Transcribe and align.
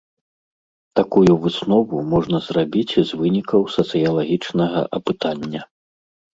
Такую 0.99 1.31
выснову 1.43 1.97
можна 2.15 2.41
зрабіць 2.47 2.95
з 3.11 3.21
вынікаў 3.21 3.61
сацыялагічнага 3.77 4.79
апытання. 5.01 5.61